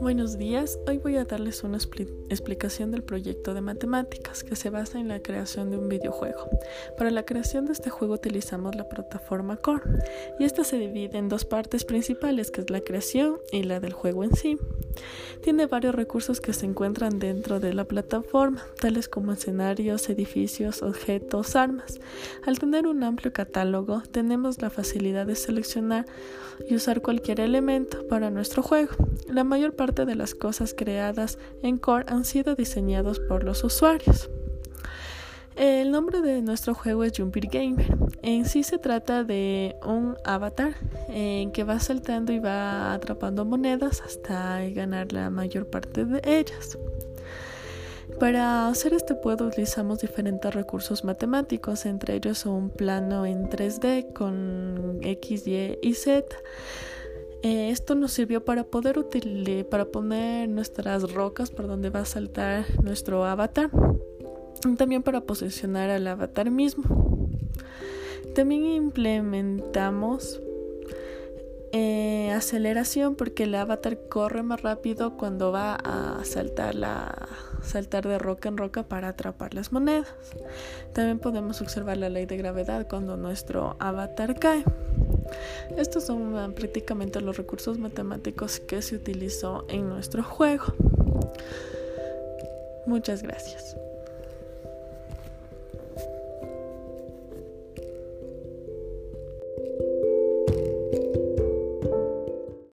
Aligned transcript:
Buenos 0.00 0.38
días, 0.38 0.78
hoy 0.86 0.98
voy 0.98 1.16
a 1.16 1.24
darles 1.24 1.64
una 1.64 1.78
explicación 1.78 2.90
del 2.90 3.02
proyecto 3.02 3.54
de 3.54 3.60
matemáticas 3.60 4.44
que 4.44 4.56
se 4.56 4.70
basa 4.70 5.00
en 5.00 5.08
la 5.08 5.20
creación 5.20 5.70
de 5.70 5.78
un 5.78 5.88
videojuego. 5.88 6.48
Para 6.96 7.10
la 7.10 7.24
creación 7.24 7.66
de 7.66 7.72
este 7.72 7.90
juego 7.90 8.14
utilizamos 8.14 8.74
la 8.76 8.88
plataforma 8.88 9.56
Core 9.56 9.82
y 10.38 10.44
esta 10.44 10.64
se 10.64 10.78
divide 10.78 11.18
en 11.18 11.28
dos 11.28 11.44
partes 11.44 11.84
principales 11.84 12.50
que 12.50 12.60
es 12.60 12.70
la 12.70 12.80
creación 12.80 13.38
y 13.52 13.64
la 13.64 13.80
del 13.80 13.92
juego 13.92 14.24
en 14.24 14.34
sí. 14.34 14.58
Tiene 15.42 15.66
varios 15.66 15.94
recursos 15.94 16.40
que 16.40 16.52
se 16.52 16.66
encuentran 16.66 17.18
dentro 17.18 17.60
de 17.60 17.74
la 17.74 17.84
plataforma, 17.84 18.62
tales 18.80 19.08
como 19.08 19.32
escenarios, 19.32 20.08
edificios, 20.08 20.82
objetos, 20.82 21.56
armas. 21.56 22.00
Al 22.44 22.58
tener 22.58 22.86
un 22.86 23.02
amplio 23.02 23.32
catálogo, 23.32 24.02
tenemos 24.10 24.60
la 24.60 24.70
facilidad 24.70 25.26
de 25.26 25.36
seleccionar 25.36 26.06
y 26.68 26.74
usar 26.74 27.02
cualquier 27.02 27.40
elemento 27.40 28.06
para 28.08 28.30
nuestro 28.30 28.62
juego. 28.62 28.94
La 29.28 29.44
mayor 29.44 29.74
parte 29.74 30.06
de 30.06 30.14
las 30.14 30.34
cosas 30.34 30.74
creadas 30.74 31.38
en 31.62 31.78
Core 31.78 32.06
han 32.08 32.24
sido 32.24 32.54
diseñados 32.54 33.20
por 33.20 33.44
los 33.44 33.64
usuarios. 33.64 34.30
El 35.56 35.90
nombre 35.90 36.20
de 36.20 36.42
nuestro 36.42 36.74
juego 36.74 37.02
es 37.02 37.14
Jumpir 37.16 37.46
Gamer. 37.46 37.96
En 38.20 38.44
sí 38.44 38.62
se 38.62 38.76
trata 38.76 39.24
de 39.24 39.74
un 39.86 40.14
avatar 40.22 40.74
en 41.08 41.50
que 41.50 41.64
va 41.64 41.80
saltando 41.80 42.30
y 42.34 42.38
va 42.38 42.92
atrapando 42.92 43.46
monedas 43.46 44.02
hasta 44.02 44.60
ganar 44.68 45.14
la 45.14 45.30
mayor 45.30 45.66
parte 45.66 46.04
de 46.04 46.20
ellas. 46.26 46.76
Para 48.20 48.68
hacer 48.68 48.92
este 48.92 49.14
juego 49.14 49.46
utilizamos 49.46 50.00
diferentes 50.00 50.54
recursos 50.54 51.04
matemáticos, 51.04 51.86
entre 51.86 52.16
ellos 52.16 52.44
un 52.44 52.68
plano 52.68 53.24
en 53.24 53.48
3D 53.48 54.12
con 54.12 54.98
X, 55.00 55.46
Y 55.46 55.78
y 55.80 55.94
Z. 55.94 56.36
Eh, 57.42 57.70
esto 57.70 57.94
nos 57.94 58.12
sirvió 58.12 58.44
para 58.44 58.64
poder 58.64 59.06
para 59.70 59.86
poner 59.86 60.50
nuestras 60.50 61.10
rocas 61.14 61.50
por 61.50 61.66
donde 61.66 61.88
va 61.88 62.00
a 62.00 62.04
saltar 62.04 62.66
nuestro 62.82 63.24
avatar 63.24 63.70
también 64.76 65.02
para 65.02 65.20
posicionar 65.20 65.90
al 65.90 66.06
avatar 66.06 66.50
mismo. 66.50 67.28
También 68.34 68.66
implementamos 68.66 70.40
eh, 71.72 72.30
aceleración 72.30 73.16
porque 73.16 73.44
el 73.44 73.54
avatar 73.54 73.98
corre 74.08 74.42
más 74.42 74.62
rápido 74.62 75.16
cuando 75.16 75.52
va 75.52 75.74
a 75.74 76.24
saltar 76.24 76.74
la 76.74 77.28
saltar 77.62 78.06
de 78.06 78.18
roca 78.18 78.48
en 78.48 78.56
roca 78.56 78.84
para 78.84 79.08
atrapar 79.08 79.54
las 79.54 79.72
monedas. 79.72 80.08
También 80.92 81.18
podemos 81.18 81.60
observar 81.60 81.96
la 81.96 82.08
ley 82.08 82.26
de 82.26 82.36
gravedad 82.36 82.86
cuando 82.88 83.16
nuestro 83.16 83.76
avatar 83.78 84.38
cae. 84.38 84.64
Estos 85.76 86.04
son 86.04 86.36
ah, 86.36 86.50
prácticamente 86.54 87.20
los 87.20 87.36
recursos 87.36 87.78
matemáticos 87.78 88.60
que 88.60 88.80
se 88.82 88.96
utilizó 88.96 89.66
en 89.68 89.88
nuestro 89.88 90.22
juego. 90.22 90.66
Muchas 92.86 93.22
gracias. 93.22 93.76